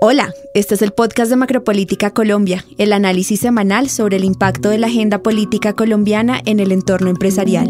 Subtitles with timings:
[0.00, 4.78] Hola, este es el podcast de Macropolítica Colombia, el análisis semanal sobre el impacto de
[4.78, 7.68] la agenda política colombiana en el entorno empresarial.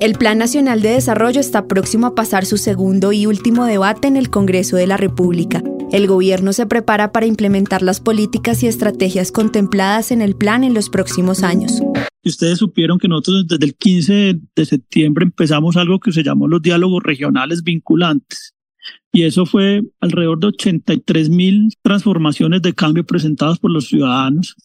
[0.00, 4.16] El Plan Nacional de Desarrollo está próximo a pasar su segundo y último debate en
[4.16, 5.62] el Congreso de la República.
[5.92, 10.72] El gobierno se prepara para implementar las políticas y estrategias contempladas en el plan en
[10.72, 11.82] los próximos años.
[12.24, 16.62] Ustedes supieron que nosotros desde el 15 de septiembre empezamos algo que se llamó los
[16.62, 18.55] diálogos regionales vinculantes
[19.12, 24.56] y eso fue alrededor de 83 mil transformaciones de cambio presentadas por los ciudadanos.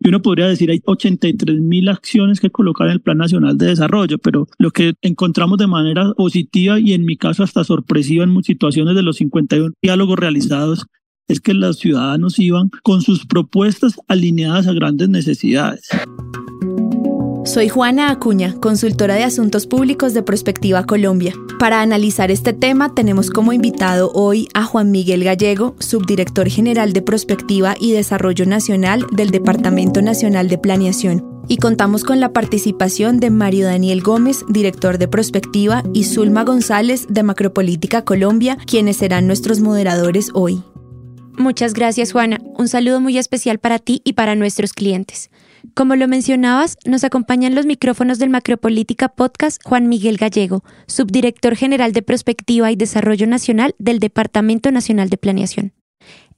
[0.00, 3.66] Y uno podría decir, hay 83 mil acciones que colocar en el Plan Nacional de
[3.66, 8.42] Desarrollo, pero lo que encontramos de manera positiva y en mi caso hasta sorpresiva en
[8.42, 10.86] situaciones de los 51 diálogos realizados
[11.28, 15.88] es que los ciudadanos iban con sus propuestas alineadas a grandes necesidades.
[17.48, 21.32] Soy Juana Acuña, consultora de Asuntos Públicos de Prospectiva Colombia.
[21.58, 27.00] Para analizar este tema tenemos como invitado hoy a Juan Miguel Gallego, subdirector general de
[27.00, 31.24] Prospectiva y Desarrollo Nacional del Departamento Nacional de Planeación.
[31.48, 37.06] Y contamos con la participación de Mario Daniel Gómez, director de Prospectiva, y Zulma González
[37.08, 40.62] de Macropolítica Colombia, quienes serán nuestros moderadores hoy.
[41.38, 42.40] Muchas gracias, Juana.
[42.58, 45.30] Un saludo muy especial para ti y para nuestros clientes.
[45.74, 51.92] Como lo mencionabas, nos acompañan los micrófonos del Macropolítica Podcast Juan Miguel Gallego, subdirector general
[51.92, 55.72] de Prospectiva y Desarrollo Nacional del Departamento Nacional de Planeación.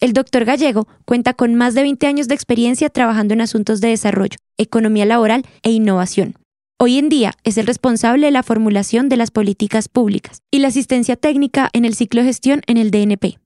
[0.01, 3.89] El doctor Gallego cuenta con más de 20 años de experiencia trabajando en asuntos de
[3.89, 6.34] desarrollo, economía laboral e innovación.
[6.79, 10.69] Hoy en día es el responsable de la formulación de las políticas públicas y la
[10.69, 13.39] asistencia técnica en el ciclo de gestión en el DNP.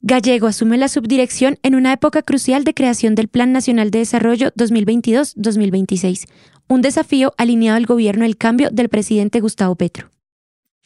[0.00, 4.52] Gallego asume la subdirección en una época crucial de creación del Plan Nacional de Desarrollo
[4.52, 6.28] 2022-2026,
[6.68, 10.08] un desafío alineado al gobierno del cambio del presidente Gustavo Petro.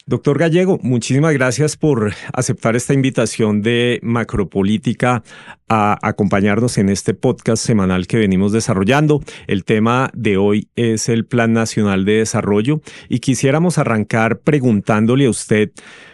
[0.07, 5.23] Doctor Gallego, muchísimas gracias por aceptar esta invitación de Macropolítica
[5.69, 9.21] a acompañarnos en este podcast semanal que venimos desarrollando.
[9.45, 15.29] El tema de hoy es el Plan Nacional de Desarrollo y quisiéramos arrancar preguntándole a
[15.29, 15.71] usted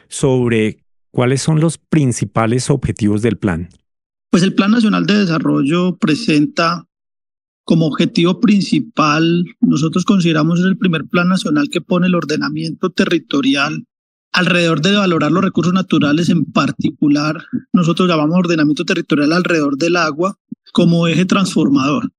[0.09, 0.79] sobre
[1.11, 3.69] ¿Cuáles son los principales objetivos del plan?
[4.29, 6.85] Pues el Plan Nacional de Desarrollo presenta
[7.63, 13.85] como objetivo principal, nosotros consideramos es el primer plan nacional que pone el ordenamiento territorial
[14.31, 17.43] alrededor de valorar los recursos naturales, en particular,
[17.73, 20.37] nosotros llamamos ordenamiento territorial alrededor del agua
[20.71, 22.11] como eje transformador.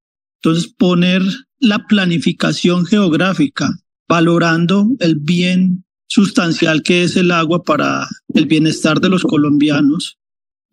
[0.42, 1.22] Entonces, poner
[1.58, 3.70] la planificación geográfica,
[4.08, 10.18] valorando el bien sustancial que es el agua para el bienestar de los colombianos.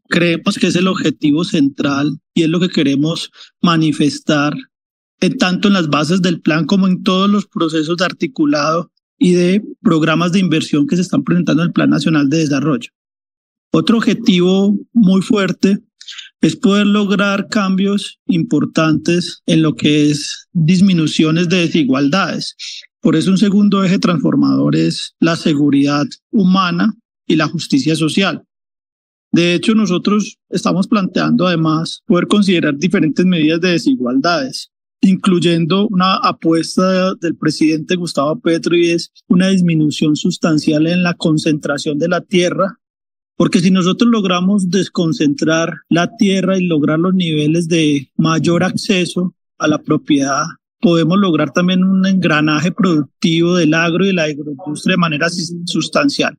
[0.10, 3.30] Creemos que es el objetivo central y es lo que queremos
[3.62, 4.56] manifestar
[5.20, 9.34] en tanto en las bases del plan como en todos los procesos de articulado y
[9.34, 12.90] de programas de inversión que se están presentando en el Plan Nacional de Desarrollo.
[13.72, 15.80] Otro objetivo muy fuerte
[16.42, 22.56] es poder lograr cambios importantes en lo que es disminuciones de desigualdades.
[23.02, 26.94] Por eso un segundo eje transformador es la seguridad humana
[27.26, 28.44] y la justicia social.
[29.32, 34.72] De hecho, nosotros estamos planteando además poder considerar diferentes medidas de desigualdades,
[35.02, 42.00] incluyendo una apuesta del presidente Gustavo Petro y es una disminución sustancial en la concentración
[42.00, 42.80] de la tierra,
[43.36, 49.68] porque si nosotros logramos desconcentrar la tierra y lograr los niveles de mayor acceso a
[49.68, 50.46] la propiedad
[50.80, 55.28] podemos lograr también un engranaje productivo del agro y de la agroindustria de manera
[55.66, 56.38] sustancial.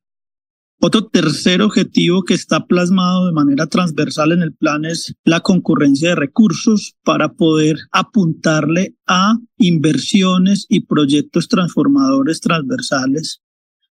[0.81, 6.10] Otro tercer objetivo que está plasmado de manera transversal en el plan es la concurrencia
[6.10, 13.43] de recursos para poder apuntarle a inversiones y proyectos transformadores transversales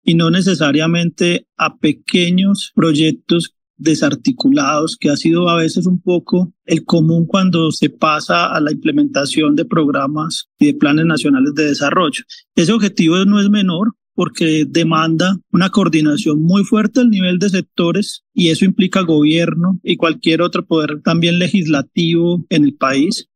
[0.02, 6.84] y no necesariamente a pequeños proyectos desarticulados, que ha sido a veces un poco el
[6.84, 12.24] común cuando se pasa a la implementación de programas y de planes nacionales de desarrollo.
[12.54, 18.22] Ese objetivo no es menor porque demanda una coordinación muy fuerte al nivel de sectores
[18.34, 23.30] y eso implica gobierno y cualquier otro poder también legislativo en el país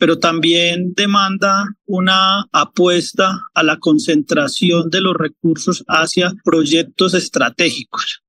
[0.00, 8.22] pero también demanda una apuesta a la concentración de los recursos hacia proyectos estratégicos.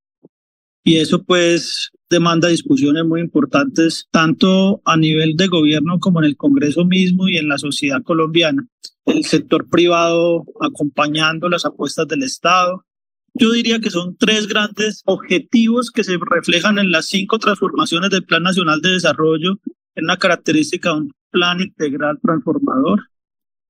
[0.83, 6.37] Y eso pues demanda discusiones muy importantes tanto a nivel de gobierno como en el
[6.37, 8.67] Congreso mismo y en la sociedad colombiana.
[9.05, 12.85] El sector privado acompañando las apuestas del Estado.
[13.33, 18.25] Yo diría que son tres grandes objetivos que se reflejan en las cinco transformaciones del
[18.25, 19.59] Plan Nacional de Desarrollo,
[19.95, 23.09] en una característica de un plan integral transformador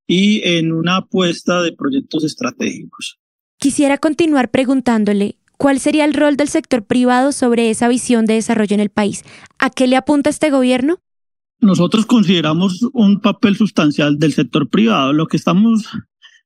[0.07, 3.19] y en una apuesta de proyectos estratégicos.
[3.59, 8.73] Quisiera continuar preguntándole ¿Cuál sería el rol del sector privado sobre esa visión de desarrollo
[8.73, 9.23] en el país?
[9.59, 10.97] ¿A qué le apunta este gobierno?
[11.59, 15.13] Nosotros consideramos un papel sustancial del sector privado.
[15.13, 15.87] Lo que estamos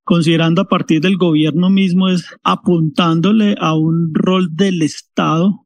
[0.04, 5.66] considerando a partir del gobierno mismo es apuntándole a un rol del Estado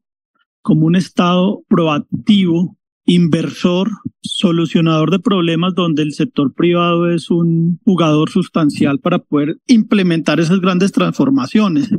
[0.62, 3.90] como un Estado proactivo, inversor,
[4.22, 10.60] solucionador de problemas donde el sector privado es un jugador sustancial para poder implementar esas
[10.60, 11.90] grandes transformaciones.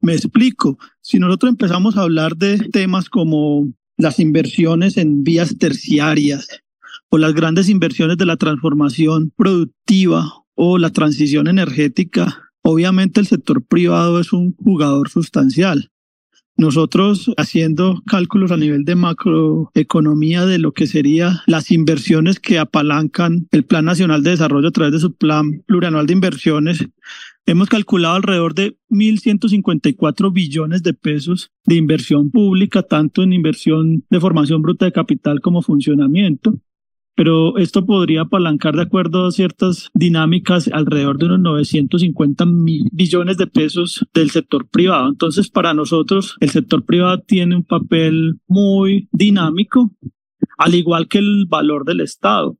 [0.00, 6.48] Me explico, si nosotros empezamos a hablar de temas como las inversiones en vías terciarias
[7.10, 13.64] o las grandes inversiones de la transformación productiva o la transición energética, obviamente el sector
[13.64, 15.90] privado es un jugador sustancial.
[16.56, 23.46] Nosotros haciendo cálculos a nivel de macroeconomía de lo que serían las inversiones que apalancan
[23.52, 26.84] el Plan Nacional de Desarrollo a través de su Plan Plurianual de Inversiones,
[27.50, 34.20] hemos calculado alrededor de 1.154 billones de pesos de inversión pública, tanto en inversión de
[34.20, 36.60] formación bruta de capital como funcionamiento
[37.18, 43.36] pero esto podría apalancar de acuerdo a ciertas dinámicas alrededor de unos 950 mil billones
[43.36, 45.08] de pesos del sector privado.
[45.08, 49.90] Entonces, para nosotros, el sector privado tiene un papel muy dinámico,
[50.58, 52.56] al igual que el valor del Estado.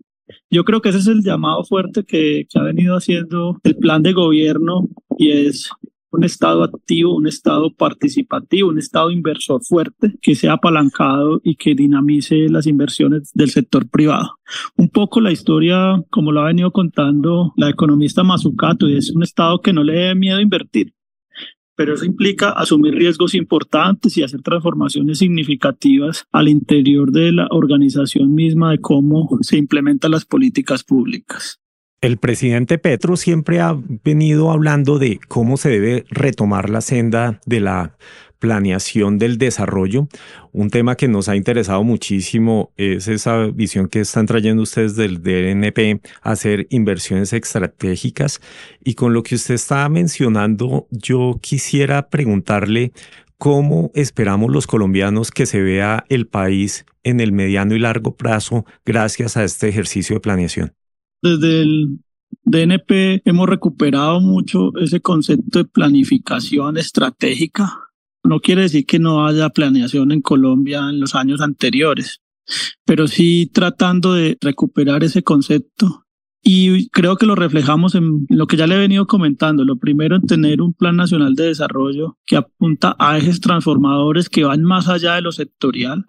[0.50, 4.02] Yo creo que ese es el llamado fuerte que, que ha venido haciendo el plan
[4.02, 4.88] de gobierno
[5.18, 5.70] y es
[6.10, 11.74] un Estado activo, un Estado participativo, un Estado inversor fuerte que sea apalancado y que
[11.74, 14.36] dinamice las inversiones del sector privado.
[14.76, 19.60] Un poco la historia, como lo ha venido contando la economista Mazzucato, es un Estado
[19.60, 20.94] que no le dé miedo a invertir,
[21.78, 28.34] pero eso implica asumir riesgos importantes y hacer transformaciones significativas al interior de la organización
[28.34, 31.60] misma de cómo se implementan las políticas públicas.
[32.00, 37.60] El presidente Petro siempre ha venido hablando de cómo se debe retomar la senda de
[37.60, 37.96] la
[38.38, 40.08] planeación del desarrollo.
[40.52, 45.22] Un tema que nos ha interesado muchísimo es esa visión que están trayendo ustedes del
[45.22, 48.40] DNP, hacer inversiones estratégicas.
[48.84, 52.92] Y con lo que usted estaba mencionando, yo quisiera preguntarle
[53.38, 58.66] cómo esperamos los colombianos que se vea el país en el mediano y largo plazo
[58.84, 60.72] gracias a este ejercicio de planeación.
[61.22, 61.98] Desde el
[62.44, 67.87] DNP hemos recuperado mucho ese concepto de planificación estratégica.
[68.24, 72.20] No quiere decir que no haya planeación en Colombia en los años anteriores,
[72.84, 76.04] pero sí tratando de recuperar ese concepto.
[76.42, 79.64] Y creo que lo reflejamos en lo que ya le he venido comentando.
[79.64, 84.44] Lo primero en tener un plan nacional de desarrollo que apunta a ejes transformadores que
[84.44, 86.06] van más allá de lo sectorial,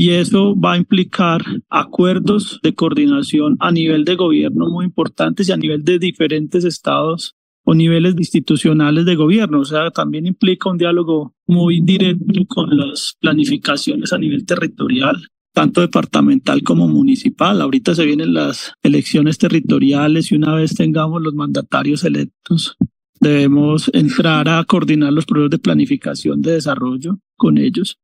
[0.00, 5.52] y eso va a implicar acuerdos de coordinación a nivel de gobierno muy importantes y
[5.52, 9.60] a nivel de diferentes estados o niveles institucionales de gobierno.
[9.60, 15.16] O sea, también implica un diálogo muy directo con las planificaciones a nivel territorial,
[15.52, 17.60] tanto departamental como municipal.
[17.60, 22.76] Ahorita se vienen las elecciones territoriales y una vez tengamos los mandatarios electos,
[23.20, 27.98] debemos entrar a coordinar los procesos de planificación de desarrollo con ellos.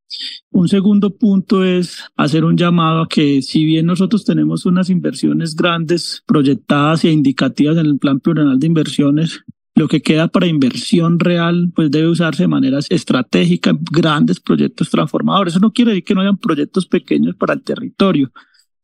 [0.50, 5.55] Un segundo punto es hacer un llamado a que si bien nosotros tenemos unas inversiones
[5.55, 9.44] grandes proyectadas e indicativas en el plan plurianual de inversiones,
[9.75, 15.53] lo que queda para inversión real, pues debe usarse de manera estratégica, grandes proyectos transformadores.
[15.53, 18.32] Eso no quiere decir que no hayan proyectos pequeños para el territorio,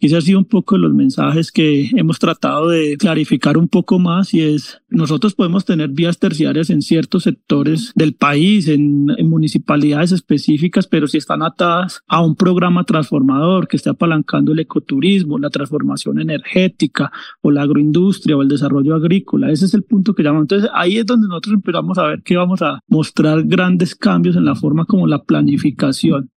[0.06, 4.34] ese ha sido un poco los mensajes que hemos tratado de clarificar un poco más
[4.34, 10.86] y es, nosotros podemos tener vías terciarias en ciertos sectores del país, en, municipalidades específicas,
[10.86, 16.20] pero si están atadas a un programa transformador que esté apalancando el ecoturismo, la transformación
[16.20, 20.44] energética o la agroindustria o el desarrollo agrícola, ese es el punto que llamamos.
[20.44, 24.44] Entonces ahí es donde nosotros empezamos a ver que vamos a mostrar grandes cambios en
[24.44, 26.31] la forma como la planificación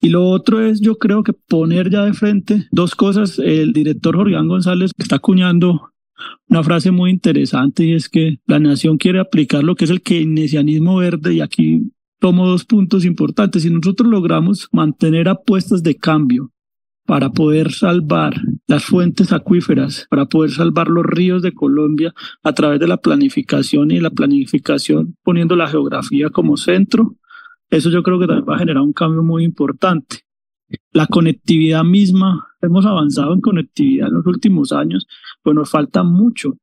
[0.00, 3.38] y lo otro es, yo creo que poner ya de frente dos cosas.
[3.38, 5.90] El director Jorge González está acuñando
[6.48, 10.02] una frase muy interesante y es que la nación quiere aplicar lo que es el
[10.02, 13.62] keynesianismo verde y aquí tomo dos puntos importantes.
[13.62, 16.50] Si nosotros logramos mantener apuestas de cambio
[17.06, 18.34] para poder salvar
[18.66, 23.90] las fuentes acuíferas, para poder salvar los ríos de Colombia a través de la planificación
[23.90, 27.16] y la planificación poniendo la geografía como centro,
[27.70, 30.24] eso yo creo que también va a generar un cambio muy importante.
[30.92, 35.06] La conectividad misma, hemos avanzado en conectividad en los últimos años,
[35.42, 36.56] pero nos falta mucho.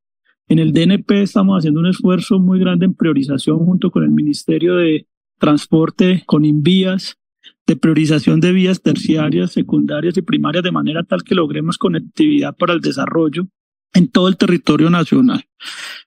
[0.50, 4.76] En el DNP estamos haciendo un esfuerzo muy grande en priorización junto con el Ministerio
[4.76, 5.08] de
[5.40, 7.18] Transporte, con Invías,
[7.66, 12.74] de priorización de vías terciarias, secundarias y primarias, de manera tal que logremos conectividad para
[12.74, 13.48] el desarrollo
[13.94, 15.44] en todo el territorio nacional.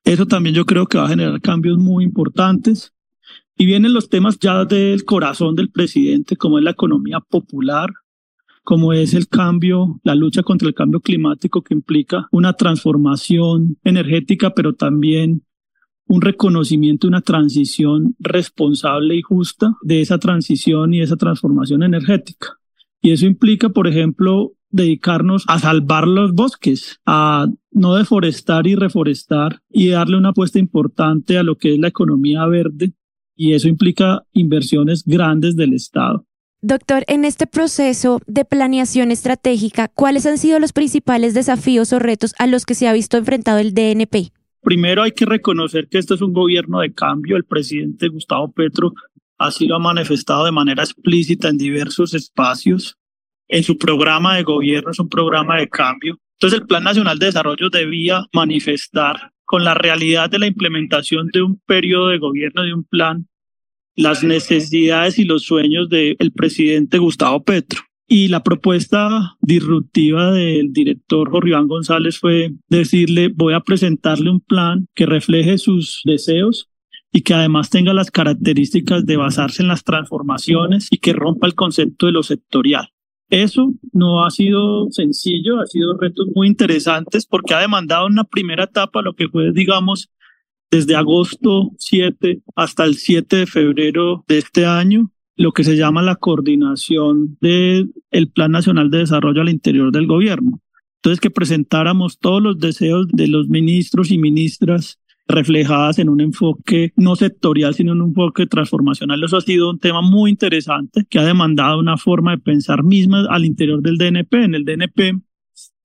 [0.05, 2.95] Eso también yo creo que va a generar cambios muy importantes
[3.61, 7.91] Y vienen los temas ya del corazón del presidente, como es la economía popular,
[8.65, 14.55] como es el cambio, la lucha contra el cambio climático que implica una transformación energética,
[14.55, 15.43] pero también
[16.07, 22.57] un reconocimiento, una transición responsable y justa de esa transición y esa transformación energética.
[23.03, 29.61] Y eso implica, por ejemplo, dedicarnos a salvar los bosques, a no deforestar y reforestar
[29.69, 32.95] y darle una apuesta importante a lo que es la economía verde.
[33.43, 36.27] Y eso implica inversiones grandes del Estado.
[36.61, 42.35] Doctor, en este proceso de planeación estratégica, ¿cuáles han sido los principales desafíos o retos
[42.39, 44.31] a los que se ha visto enfrentado el DNP?
[44.61, 47.35] Primero hay que reconocer que este es un gobierno de cambio.
[47.35, 48.93] El presidente Gustavo Petro
[49.39, 52.99] así lo ha manifestado de manera explícita en diversos espacios.
[53.49, 56.19] En su programa de gobierno es un programa de cambio.
[56.35, 61.41] Entonces el Plan Nacional de Desarrollo debía manifestar con la realidad de la implementación de
[61.41, 63.27] un periodo de gobierno, de un plan,
[64.01, 67.81] las necesidades y los sueños del presidente Gustavo Petro.
[68.09, 74.87] Y la propuesta disruptiva del director Jorge González fue decirle, voy a presentarle un plan
[74.95, 76.69] que refleje sus deseos
[77.13, 81.55] y que además tenga las características de basarse en las transformaciones y que rompa el
[81.55, 82.89] concepto de lo sectorial.
[83.29, 88.65] Eso no ha sido sencillo, ha sido retos muy interesantes porque ha demandado una primera
[88.65, 90.11] etapa, lo que fue, digamos,
[90.71, 96.03] desde agosto 7 hasta el 7 de febrero de este año, lo que se llama
[96.03, 100.61] la coordinación del el Plan Nacional de Desarrollo al interior del gobierno.
[100.97, 106.93] Entonces, que presentáramos todos los deseos de los ministros y ministras reflejadas en un enfoque
[106.97, 109.23] no sectorial, sino en un enfoque transformacional.
[109.23, 113.25] Eso ha sido un tema muy interesante que ha demandado una forma de pensar misma
[113.31, 114.45] al interior del DNP.
[114.45, 115.21] En el DNP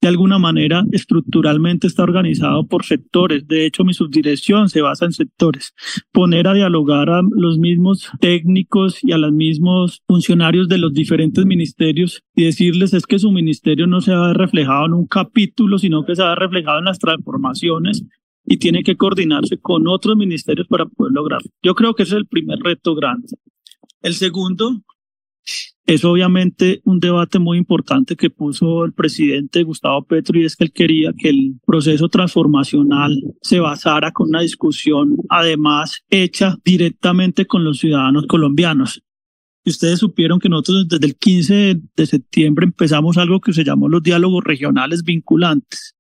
[0.06, 3.48] de alguna manera estructuralmente está organizado por sectores.
[3.48, 5.74] De hecho, mi subdirección se basa en sectores.
[6.12, 11.44] Poner a dialogar a los mismos técnicos y a los mismos funcionarios de los diferentes
[11.48, 15.08] ministerios y decirles es que su ministerio no se va a ver reflejado en un
[15.08, 18.06] capítulo, sino que se va a ver reflejado en las transformaciones
[18.46, 21.50] y tiene que coordinarse con otros ministerios para poder lograrlo.
[21.64, 23.28] Yo creo que ese es el primer reto grande.
[24.04, 24.84] El segundo
[25.86, 30.64] es obviamente un debate muy importante que puso el presidente Gustavo Petro y es que
[30.64, 37.64] él quería que el proceso transformacional se basara con una discusión además hecha directamente con
[37.64, 39.04] los ciudadanos colombianos.
[39.64, 43.88] Y ustedes supieron que nosotros desde el 15 de septiembre empezamos algo que se llamó
[43.88, 45.96] los diálogos regionales vinculantes.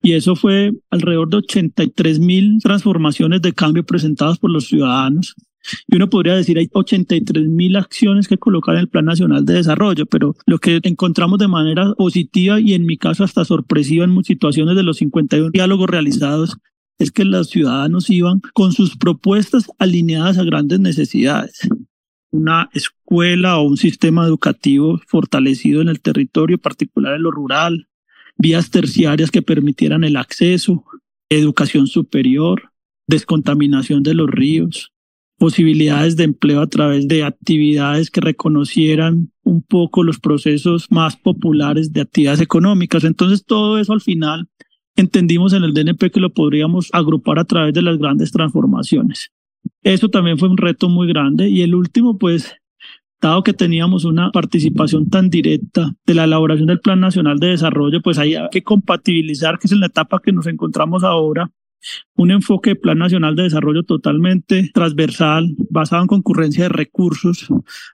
[0.00, 5.34] Y eso fue alrededor de 83 mil transformaciones de cambio presentadas por los ciudadanos
[5.86, 9.54] y uno podría decir, hay 83 mil acciones que colocar en el Plan Nacional de
[9.54, 14.24] Desarrollo, pero lo que encontramos de manera positiva y en mi caso hasta sorpresiva en
[14.24, 16.56] situaciones de los 51 diálogos realizados
[16.98, 21.60] es que los ciudadanos iban con sus propuestas alineadas a grandes necesidades.
[22.30, 27.88] Una escuela o un sistema educativo fortalecido en el territorio, particular en lo rural,
[28.36, 30.84] vías terciarias que permitieran el acceso,
[31.28, 32.70] educación superior,
[33.06, 34.93] descontaminación de los ríos,
[35.38, 41.92] posibilidades de empleo a través de actividades que reconocieran un poco los procesos más populares
[41.92, 43.04] de actividades económicas.
[43.04, 44.48] Entonces todo eso al final
[44.96, 49.30] entendimos en el DNP que lo podríamos agrupar a través de las grandes transformaciones.
[49.82, 51.48] Eso también fue un reto muy grande.
[51.48, 52.54] Y el último, pues,
[53.20, 58.00] dado que teníamos una participación tan directa de la elaboración del Plan Nacional de Desarrollo,
[58.02, 61.50] pues hay que compatibilizar, que es en la etapa que nos encontramos ahora,
[62.16, 67.46] un enfoque de Plan Nacional de Desarrollo totalmente transversal, basado en concurrencia de recursos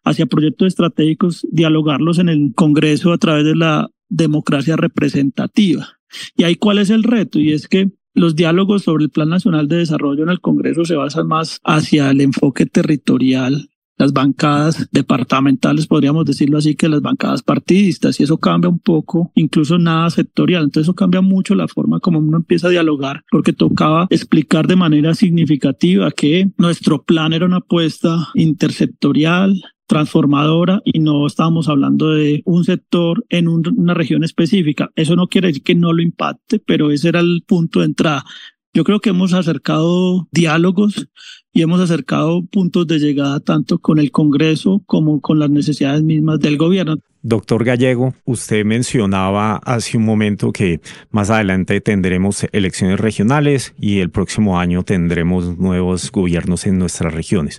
[0.05, 5.89] hacia proyectos estratégicos, dialogarlos en el Congreso a través de la democracia representativa.
[6.37, 9.69] Y ahí cuál es el reto, y es que los diálogos sobre el Plan Nacional
[9.69, 13.70] de Desarrollo en el Congreso se basan más hacia el enfoque territorial
[14.01, 19.31] las bancadas departamentales, podríamos decirlo así, que las bancadas partidistas, y eso cambia un poco,
[19.35, 20.65] incluso nada sectorial.
[20.65, 24.77] Entonces eso cambia mucho la forma como uno empieza a dialogar, porque tocaba explicar de
[24.77, 32.41] manera significativa que nuestro plan era una apuesta intersectorial, transformadora y no estábamos hablando de
[32.47, 34.91] un sector en una región específica.
[34.97, 38.25] Eso no quiere decir que no lo impacte, pero ese era el punto de entrada.
[38.73, 41.09] Yo creo que hemos acercado diálogos
[41.53, 46.39] y hemos acercado puntos de llegada tanto con el Congreso como con las necesidades mismas
[46.41, 46.99] del gobierno.
[47.23, 50.81] Doctor Gallego, usted mencionaba hace un momento que
[51.11, 57.59] más adelante tendremos elecciones regionales y el próximo año tendremos nuevos gobiernos en nuestras regiones.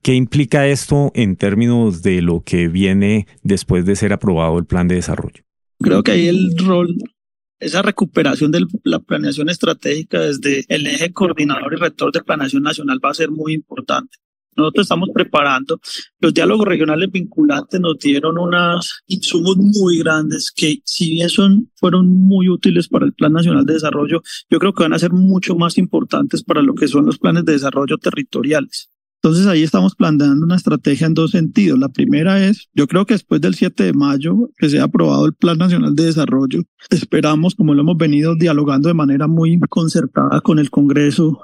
[0.00, 4.88] ¿Qué implica esto en términos de lo que viene después de ser aprobado el plan
[4.88, 5.42] de desarrollo?
[5.78, 6.96] Creo que ahí el rol
[7.62, 13.00] esa recuperación de la planeación estratégica desde el eje coordinador y rector de planeación nacional
[13.02, 14.18] va a ser muy importante.
[14.54, 15.80] nosotros estamos preparando.
[16.20, 22.06] Los diálogos regionales vinculantes nos dieron unos insumos muy grandes que si bien son, fueron
[22.08, 25.54] muy útiles para el Plan Nacional de Desarrollo, yo creo que van a ser mucho
[25.54, 28.91] más importantes para lo que son los planes de desarrollo territoriales.
[29.24, 31.78] Entonces ahí estamos planteando una estrategia en dos sentidos.
[31.78, 35.32] La primera es, yo creo que después del 7 de mayo, que sea aprobado el
[35.32, 40.58] Plan Nacional de Desarrollo, esperamos, como lo hemos venido dialogando de manera muy concertada con
[40.58, 41.38] el Congreso,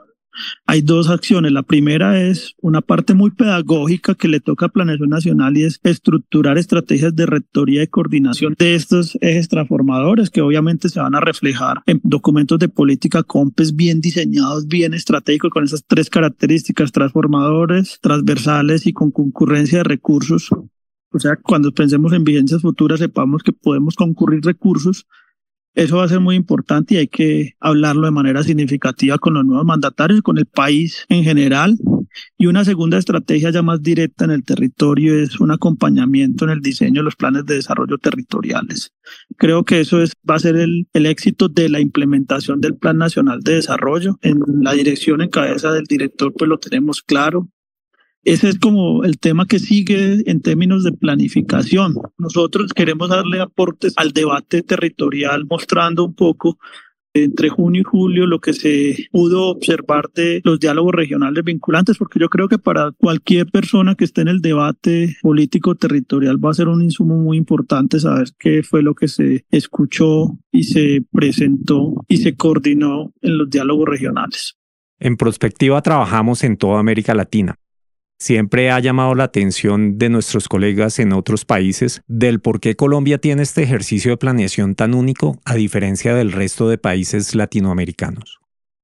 [0.66, 1.52] hay dos acciones.
[1.52, 5.80] La primera es una parte muy pedagógica que le toca a Planeación Nacional y es
[5.82, 11.20] estructurar estrategias de rectoría y coordinación de estos ejes transformadores que obviamente se van a
[11.20, 17.98] reflejar en documentos de política COMPES bien diseñados, bien estratégicos con esas tres características transformadores,
[18.00, 20.50] transversales y con concurrencia de recursos.
[21.10, 25.06] O sea, cuando pensemos en vigencias futuras sepamos que podemos concurrir recursos
[25.74, 29.44] eso va a ser muy importante y hay que hablarlo de manera significativa con los
[29.44, 31.78] nuevos mandatarios, con el país en general.
[32.36, 36.60] Y una segunda estrategia ya más directa en el territorio es un acompañamiento en el
[36.60, 38.92] diseño de los planes de desarrollo territoriales.
[39.36, 42.98] Creo que eso es, va a ser el, el éxito de la implementación del Plan
[42.98, 44.18] Nacional de Desarrollo.
[44.22, 47.48] En la dirección en cabeza del director, pues lo tenemos claro.
[48.24, 51.94] Ese es como el tema que sigue en términos de planificación.
[52.18, 56.58] Nosotros queremos darle aportes al debate territorial, mostrando un poco
[57.14, 62.18] entre junio y julio lo que se pudo observar de los diálogos regionales vinculantes, porque
[62.18, 66.54] yo creo que para cualquier persona que esté en el debate político territorial va a
[66.54, 72.04] ser un insumo muy importante saber qué fue lo que se escuchó y se presentó
[72.08, 74.56] y se coordinó en los diálogos regionales.
[75.00, 77.56] En Prospectiva trabajamos en toda América Latina
[78.18, 83.18] siempre ha llamado la atención de nuestros colegas en otros países del por qué Colombia
[83.18, 88.38] tiene este ejercicio de planeación tan único a diferencia del resto de países latinoamericanos.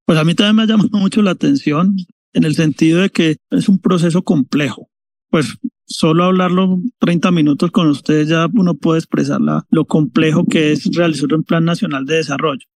[0.07, 1.97] Pues a mí también me ha llamado mucho la atención
[2.33, 4.89] en el sentido de que es un proceso complejo.
[5.31, 10.85] Pues solo hablarlo 30 minutos con ustedes ya uno puede expresar lo complejo que es
[10.95, 12.67] realizar un plan nacional de desarrollo.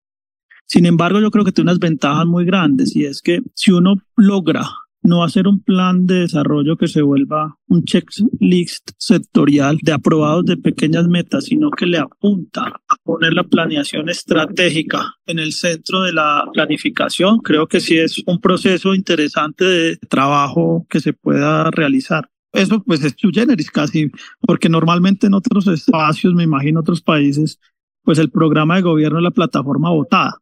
[0.66, 3.94] Sin embargo, yo creo que tiene unas ventajas muy grandes y es que si uno
[4.16, 4.68] logra
[5.02, 10.56] no hacer un plan de desarrollo que se vuelva un checklist sectorial de aprobados de
[10.56, 16.12] pequeñas metas, sino que le apunta a poner la planeación estratégica en el centro de
[16.12, 17.38] la planificación.
[17.38, 22.28] Creo que sí es un proceso interesante de trabajo que se pueda realizar.
[22.52, 27.60] Eso pues es su generis casi, porque normalmente en otros espacios, me imagino otros países,
[28.02, 30.38] pues el programa de gobierno es la plataforma votada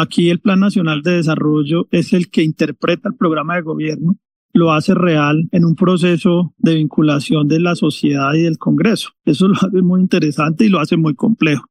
[0.00, 4.16] Aquí el Plan Nacional de Desarrollo es el que interpreta el programa de gobierno,
[4.52, 9.10] lo hace real en un proceso de vinculación de la sociedad y del Congreso.
[9.24, 11.64] Eso lo hace muy interesante y lo hace muy complejo.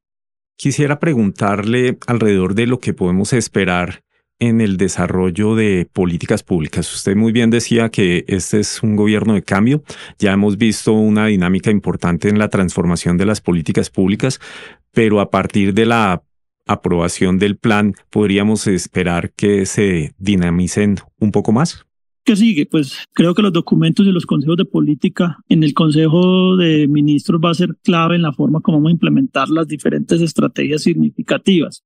[0.58, 4.02] Quisiera preguntarle alrededor de lo que podemos esperar
[4.38, 6.94] en el desarrollo de políticas públicas.
[6.94, 9.82] Usted muy bien decía que este es un gobierno de cambio.
[10.18, 14.38] Ya hemos visto una dinámica importante en la transformación de las políticas públicas,
[14.92, 16.22] pero a partir de la
[16.68, 21.84] aprobación del plan, podríamos esperar que se dinamicen un poco más?
[22.24, 22.66] ¿Qué sigue?
[22.66, 27.40] Pues creo que los documentos y los consejos de política en el Consejo de Ministros
[27.42, 31.84] va a ser clave en la forma como vamos a implementar las diferentes estrategias significativas.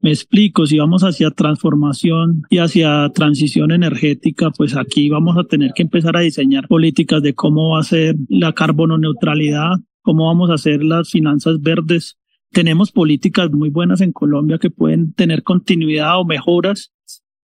[0.00, 5.70] Me explico, si vamos hacia transformación y hacia transición energética, pues aquí vamos a tener
[5.74, 10.50] que empezar a diseñar políticas de cómo va a ser la carbono neutralidad, cómo vamos
[10.50, 12.18] a hacer las finanzas verdes,
[12.54, 16.94] tenemos políticas muy buenas en Colombia que pueden tener continuidad o mejoras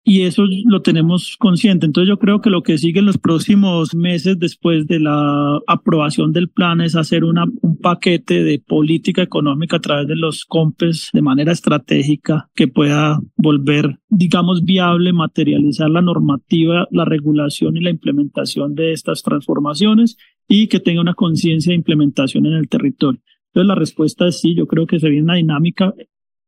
[0.03, 1.85] y eso lo tenemos consciente.
[1.85, 6.31] Entonces yo creo que lo que sigue en los próximos meses después de la aprobación
[6.31, 11.09] del plan es hacer una, un paquete de política económica a través de los COMPES
[11.13, 17.91] de manera estratégica que pueda volver, digamos, viable, materializar la normativa, la regulación y la
[17.91, 23.21] implementación de estas transformaciones y que tenga una conciencia de implementación en el territorio.
[23.51, 25.93] Entonces la respuesta es sí, yo creo que se viene una dinámica.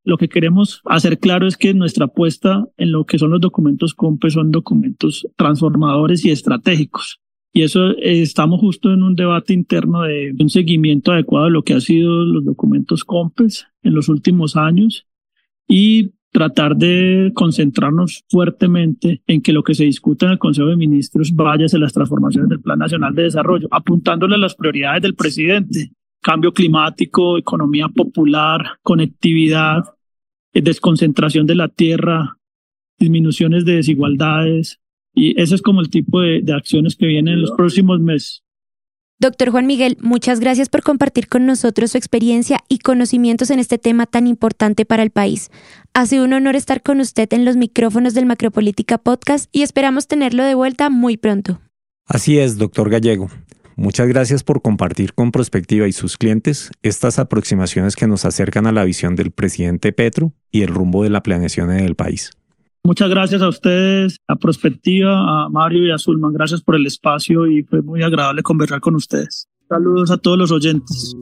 [0.06, 3.94] Lo que queremos hacer claro es que nuestra apuesta en lo que son los documentos
[3.94, 7.20] COMPE son documentos transformadores y estratégicos.
[7.52, 11.64] Y eso eh, estamos justo en un debate interno de un seguimiento adecuado de lo
[11.64, 15.06] que han sido los documentos COMPES en los últimos años
[15.68, 20.78] y tratar de concentrarnos fuertemente en que lo que se discute en el Consejo de
[20.78, 25.14] Ministros vaya hacia las transformaciones del Plan Nacional de Desarrollo, apuntándole a las prioridades del
[25.14, 25.92] presidente
[26.24, 29.84] cambio climático, economía popular, conectividad,
[30.54, 32.38] eh, desconcentración de la tierra,
[32.98, 34.80] disminuciones de desigualdades.
[35.14, 38.44] Y ese es como el tipo de, de acciones que vienen en los próximos meses.
[39.20, 43.78] Doctor Juan Miguel, muchas gracias por compartir con nosotros su experiencia y conocimientos en este
[43.78, 45.50] tema tan importante para el país.
[45.94, 50.08] Ha sido un honor estar con usted en los micrófonos del Macropolítica Podcast y esperamos
[50.08, 51.62] tenerlo de vuelta muy pronto.
[52.06, 53.30] Así es, doctor Gallego.
[53.76, 58.72] Muchas gracias por compartir con Prospectiva y sus clientes estas aproximaciones que nos acercan a
[58.72, 62.32] la visión del presidente Petro y el rumbo de la planeación en el país.
[62.84, 66.34] Muchas gracias a ustedes, a Prospectiva, a Mario y a Zulman.
[66.34, 69.48] Gracias por el espacio y fue muy agradable conversar con ustedes.
[69.70, 71.16] Saludos a todos los oyentes.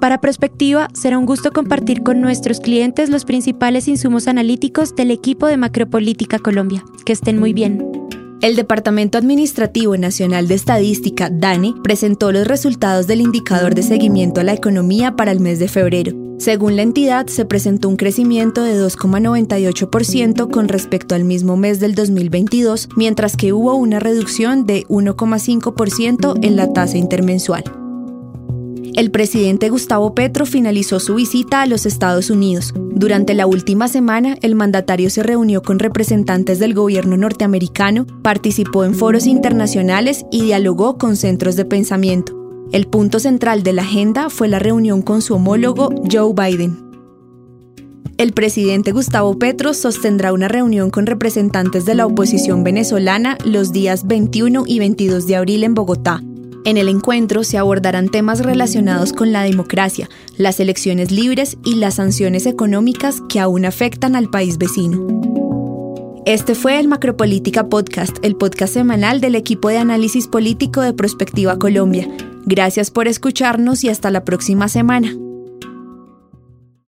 [0.00, 5.46] Para Prospectiva, será un gusto compartir con nuestros clientes los principales insumos analíticos del equipo
[5.46, 6.82] de Macropolítica Colombia.
[7.04, 8.01] Que estén muy bien.
[8.42, 14.44] El Departamento Administrativo Nacional de Estadística, DANE, presentó los resultados del indicador de seguimiento a
[14.44, 16.12] la economía para el mes de febrero.
[16.38, 21.94] Según la entidad, se presentó un crecimiento de 2,98% con respecto al mismo mes del
[21.94, 27.62] 2022, mientras que hubo una reducción de 1,5% en la tasa intermensual.
[28.94, 32.74] El presidente Gustavo Petro finalizó su visita a los Estados Unidos.
[32.76, 38.94] Durante la última semana, el mandatario se reunió con representantes del gobierno norteamericano, participó en
[38.94, 42.38] foros internacionales y dialogó con centros de pensamiento.
[42.70, 46.76] El punto central de la agenda fue la reunión con su homólogo Joe Biden.
[48.18, 54.06] El presidente Gustavo Petro sostendrá una reunión con representantes de la oposición venezolana los días
[54.06, 56.22] 21 y 22 de abril en Bogotá,
[56.64, 61.94] en el encuentro se abordarán temas relacionados con la democracia, las elecciones libres y las
[61.94, 65.06] sanciones económicas que aún afectan al país vecino.
[66.24, 71.58] Este fue el Macropolítica Podcast, el podcast semanal del equipo de análisis político de Prospectiva
[71.58, 72.08] Colombia.
[72.44, 75.16] Gracias por escucharnos y hasta la próxima semana.